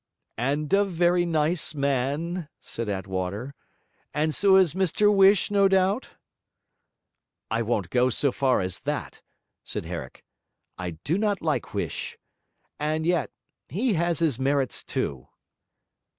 [0.35, 3.53] 'And a very nice man?' said Attwater.
[4.15, 6.09] 'And so is Mr Whish, no doubt?'
[7.51, 9.21] 'I won't go so far as that,'
[9.63, 10.23] said Herrick.
[10.79, 12.17] 'I do not like Huish.
[12.79, 13.29] And yet...
[13.69, 15.27] he has his merits too.'